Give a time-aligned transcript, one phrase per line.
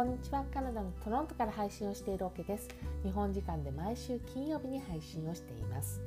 [0.00, 0.46] こんにちは。
[0.54, 2.68] カナダのトロントから配信をしているオケです。
[3.04, 6.00] 日本時間で毎週金曜日に配信をしています。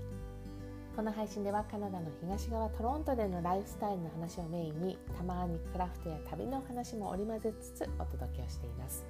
[0.95, 9.05] この配信ではカナダの東側トロントでのライフスタイルの話をメインにたまにクラフトや旅の話も織り交ぜつつお届けをしています。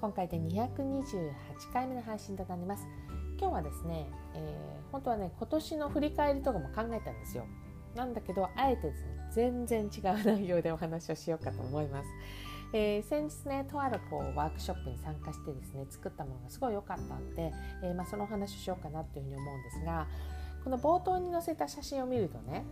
[0.00, 1.32] 今回で228
[1.72, 2.84] 回目の配信となります。
[3.38, 7.46] 今日はですね、えー、本当はね今年の振り返りとかも考えたんですよ。
[7.94, 8.92] なんだけどあえて
[9.30, 12.08] 全然違う内容でお話をしようかと思います。
[12.72, 20.06] えー、先日ねとあるこうワークショップに参加してですね作ったものがすごい良かったんで、えー、まあ、そのお話をしようかなっていうふうに思うんですが
[20.64, 22.64] この冒頭に載せた写真を見るとね、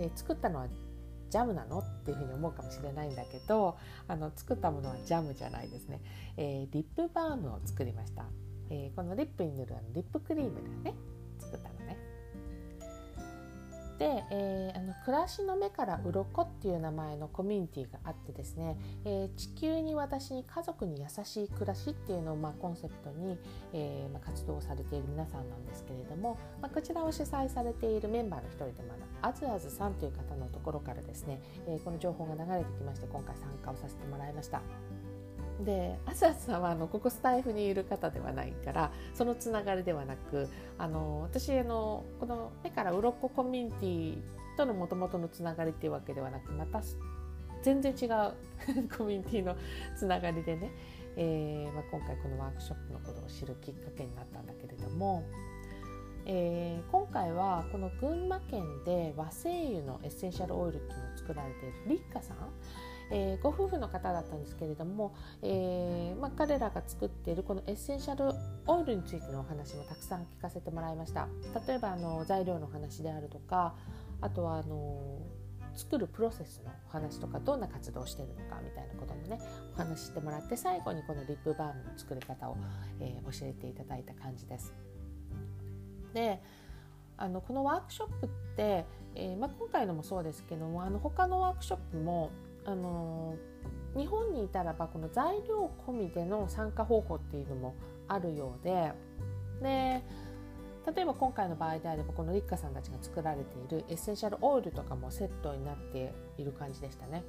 [0.00, 0.68] えー、作ったのは
[1.30, 6.00] ジャムなのっていうふうに思うかもしれないんだけどあの作ったものはジャムじゃないですね、
[6.36, 8.24] えリップバームを作りました、
[8.68, 11.19] えこのリップに塗るあのリップクリームでね作ったのね
[14.00, 23.38] で、えー、あの暮らしの目から鱗っていう名前のコミュニティがあってですね、えー、地球に私に家族に優しい暮らしっていうのを、まあ、コンセプトに、
[23.74, 34.62] えーまあ、活動されている皆さんなんですけれども、まあ、こちらを主催されているメンバーの一人でもあるあずあずさんという方のところからですね、え、この情報が流れてきまして今回参加をさせてもらいました。
[35.64, 44.18] で朝さんはあのここスタイフにいる方ではないからそのつながりではなくあの私あのこの目から鱗コミュニティ
[44.56, 46.82] とのもともとのつながりっていうわけではなくまた
[47.62, 49.56] 全然違うコミュニティの
[49.96, 50.70] つながりでね、
[51.16, 55.24] えーまあ、今回このワークショップのことを知るきっかけになったんだけれども、
[56.26, 62.36] えー、今回はこの群馬県で和精油のエッセンシャルオイルっていうのを作られているリッカさん
[63.10, 68.34] えー、ご夫婦の方だったんですけれども、えーまあ、彼らが作っているこのエッセンシャル
[68.66, 71.28] オイルについてのお話もたくさん聞かせてもらいました
[71.66, 73.74] 例えばあの材料の話であるとか
[74.20, 75.18] あとはあの
[75.74, 79.40] 作るプロセスのお話とかどんな活動をしているのかみたいなこともね
[79.74, 82.56] お話ししてもらって最後にこのリップバームの作り方を、
[83.00, 84.74] えー、教えていただいた感じです。
[86.12, 86.42] で
[87.16, 92.30] あのこのワークショップって、えーまあ、今回のもそうですけどもあの他のワークショップも
[92.64, 93.36] あの
[93.96, 97.74] 日本にいたらばこの材料込みでの参加方法っていうのも
[98.08, 98.92] あるようで
[99.62, 100.02] で
[100.94, 107.22] 例えば今回の場合であればこのリッカさんたちが作られているエッセンシャルオイルとかもセットになっている感じでしたね。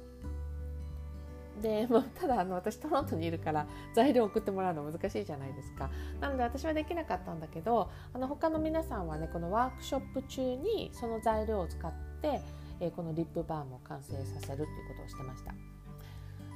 [1.60, 12.40] で、まあ、ただあの私トロントにいるから材料送ってもらうの難しいじゃないですかなので私はできなかったんだけどあの他の皆さんはねこのワークショップ中にその材料を使って
[12.82, 15.54] えこのリップバームを完成させるっていうことをしてました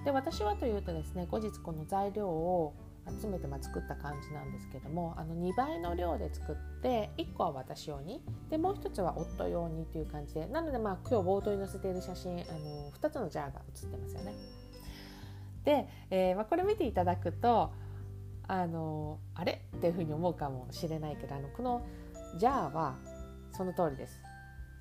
[0.05, 2.75] で私はというとですね後日この材料を
[3.21, 8.21] 集めてま作った感じなんですけどもあの2倍の量で作って1個は私用に
[8.51, 14.35] でもう1つは夫用にという感じでなのでまあ今日冒頭に載せている写真あの2つのジャーが写ってますよね。
[15.65, 17.73] で、えー、まあ、これ見ていただくと
[18.47, 19.63] あのあれ？
[19.77, 21.83] っていうふうに思うかもしれないけどあのこの
[22.39, 22.97] ジャーは
[23.53, 24.21] その通りです。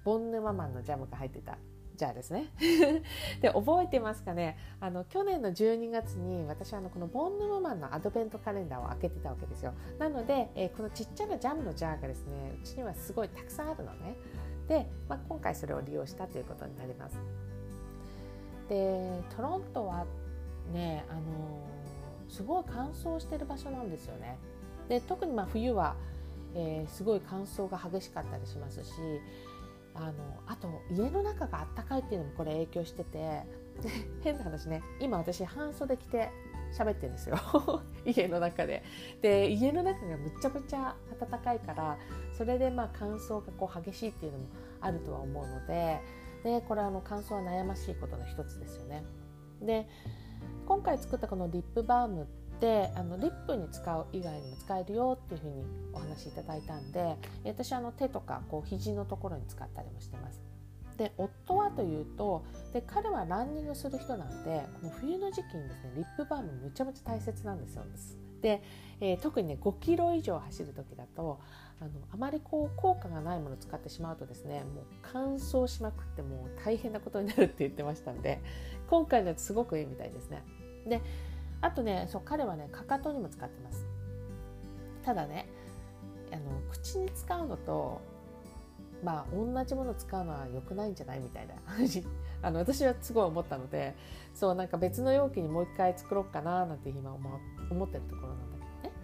[0.06, 1.58] ボンヌママンのジャムが入ってた
[1.96, 2.52] ジャーですね。
[3.42, 4.58] で覚えてますかね？
[4.80, 9.74] あの去年の12月に私はあのこのボンヌママンのアドベントカレンダーを開けてたわけですよ。
[9.98, 14.16] なので、えー、このちっちゃなジャムのジャーがですねうちにはすごいたくさんあるのね。
[14.68, 17.18] で、まあ、今回それを利用したということになります。
[18.70, 20.06] でトロントは
[20.72, 24.38] ねあのー、すごい乾燥してる場所なんですよね。
[24.90, 25.96] で特にまあ冬は、
[26.54, 28.92] えー、すごい乾燥が激しかったりしますし
[29.95, 30.13] あの
[30.45, 33.44] あと家の中があったかいっていうのもこれ影響してて
[34.22, 36.29] 変な話ね今私半袖着て
[36.73, 37.38] 喋ってるんですよ
[38.06, 38.83] 家の中で。
[39.22, 41.97] で家の中がむちゃむちゃ暖かいから
[42.33, 44.45] それでまあ乾燥がこう激しいっていうのも
[44.81, 46.01] あるとは思うので
[46.44, 49.03] でこれあの乾燥は悩ましいことの一つですよね。
[49.62, 49.88] で
[50.66, 60.42] 今回作ったこのリップバームってであのリップに使う以外にも使えるよっていうふうにお話しいただいたんで私あの手とかこう肘のところに使ったりもしてます。
[60.98, 67.84] で夫はというとで彼はランニングする人なんでこの冬の時期にですねリップバームむちゃむちゃ大切なんですよ。
[68.42, 68.62] で、
[69.01, 71.40] えー、特にね5キロ以上走る時だと
[71.81, 78.42] あのあまりこう効果がないものを使ってしまうとですねもう乾燥しまくってもう大変なことになるって言ってましたんで
[78.88, 80.44] 今回のやつすごくいいみたいですね。
[80.88, 81.01] で
[81.65, 83.88] あとねそう彼はねかかとにも使ってます。
[85.03, 85.50] ただね
[86.31, 88.01] あの口に使うのと
[89.03, 91.19] まあ同じもの使うのは良くないんじゃない？
[91.21, 91.56] みたいな。
[92.44, 93.95] あの私はすごい思ったので
[94.35, 97.29] そうなんか別の容器にもう一回作ろうかななんて今思
[97.71, 98.95] 思ってるところなんだけどね。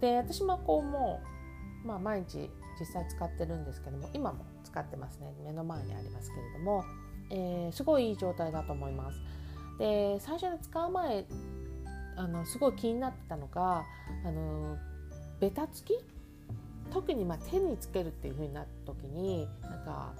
[0.00, 1.20] で私もこうも
[1.84, 2.48] う、まあ、毎日
[2.78, 5.34] 実際使ってるんですけども今も使ってますね。
[5.44, 6.84] 目の前にありますけれども、
[7.30, 9.18] えー、すごいいい状態だと思います。
[9.80, 11.24] で最初に使う前
[12.16, 13.84] あのすごい気になってたのが
[14.24, 14.76] あの
[15.40, 15.94] ベタつき？
[16.92, 20.12] 特にま手につけるっていう風になった時になんか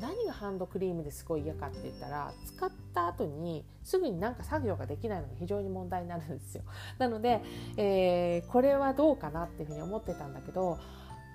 [0.00, 6.64] 何がハンドクリームですごい嫌かって言ったら使った後にすぐになんか作業ができないのが非常に問題になるんですよ。
[6.98, 7.40] なので、
[7.76, 10.78] えー、これはどうかなっていうふうに思ってたんだけど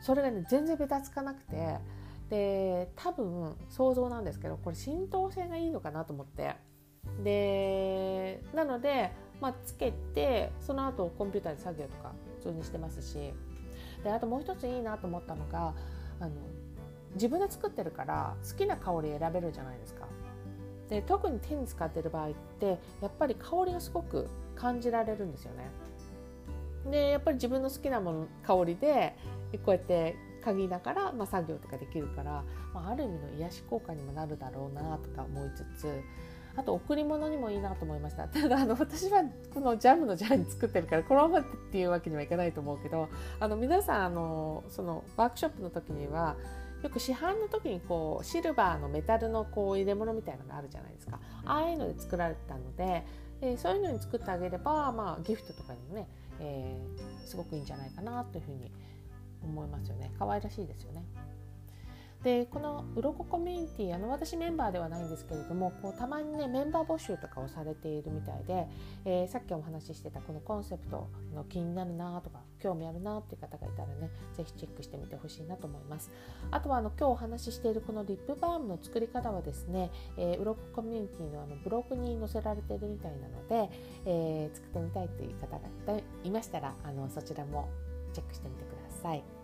[0.02, 1.78] それがね全然ベタつかなくて
[2.30, 6.56] で多分想像なんですけどこれ浸透性がいいのかなと思って
[7.24, 9.12] でなので、
[9.42, 13.34] まあ、つけてその後コンピューターで作業とか普通にしてますし
[14.04, 15.74] であともう一ついいなと思ったのが
[16.20, 16.32] あの
[17.16, 20.08] 自分で作ってるから好きな香り選べるじゃないですか。
[20.90, 25.70] で特に手に使ってる場合ってやっぱり香りがすごく感じられるんですよね。
[26.90, 29.16] でやっぱり自分の好きなもの香りで
[29.66, 32.44] こうやって嗅ぎながら、まあ、作業とかできるから、
[32.74, 36.02] まあ、ある意味の癒し効果にもなるだろうなとか思いつつ
[36.60, 38.28] あと贈り物にもいいなと思いました。
[38.28, 39.24] ただあの私は
[39.54, 43.08] このジャムのジャーに作ってるからこのままっていうわけにはいかないと思うけど
[43.40, 46.36] あの皆さんあのそのワークショップの時には
[46.84, 51.20] よく市販の時にこうシルバーのメタルのこう入れ物みたいなのがあるじゃないですか。
[51.46, 53.06] ああいうので作られたので、
[53.42, 56.08] えー、そういうのに作ってあげれば、まあ、ギフトとかにもね、
[56.40, 58.72] えー、すごくいいんじゃないかなというふうに
[59.44, 60.12] 思いますよね。
[60.20, 61.06] 可愛らしいですよね。
[62.24, 68.68] でこの鱗コミュニティあの私メンバーではないんですけれどもこうたまにねメンバー募集とかをされているみたいで、
[69.06, 76.12] えー、さっきお話ししてたこのコンセプトの気になるなとか興味あるなっていう方がいたらね是非チェックしてみてほしいなと思います
[76.52, 83.70] あとはあの今日お話ししているこのリップバームの作り方はですね、えー、鱗コミュニティのあのブログに載せられているみたいなので、
[84.06, 87.70] えー、作ってみたいという方がいましたらあのそちらも
[88.14, 89.39] チェックしてみてください。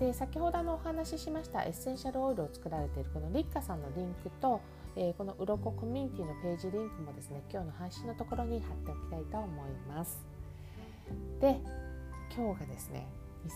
[0.00, 4.62] で先ほどのお話ししましたエッセンシャルオイルを作られているこのリッカさんのリンクと、
[4.96, 10.24] えー、このうろこコミュニティのページリンクもですね今日の配信のところに貼っておきたいと思います。
[11.38, 11.60] で
[12.34, 13.06] 今日がですね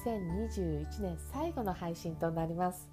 [0.05, 2.89] 2021年最後の配信となります、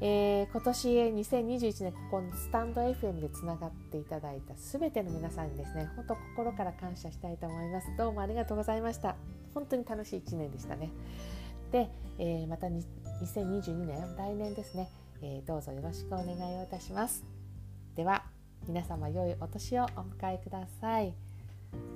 [0.00, 7.86] えー、今年2021年ここのスタンド FM でつながっていただいた全ての皆さんにですね本当心から感謝したいと思います。
[7.96, 9.14] どうもありがとうございました。
[9.54, 10.90] 本当に楽しい1年でしたね。
[11.70, 11.88] で、
[12.18, 14.90] えー、また2022年来年ですね、
[15.22, 17.24] えー、どうぞよろしくお願いをいたします。
[17.94, 18.24] では
[18.66, 21.14] 皆様良いお年をお迎えください。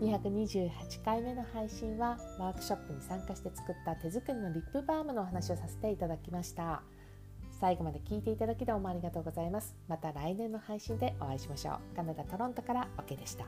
[0.01, 0.71] 228
[1.05, 6.83] 回目の配信はワークショップに参加して作った手作りのリップバームのお話をさせていただきました。
[7.61, 9.77] 最後まで聞いていただきどうもありがとうございます。
[9.89, 11.97] また来年の配信でお会いしましょう。
[11.97, 13.47] カナダ・トロントから OK でした。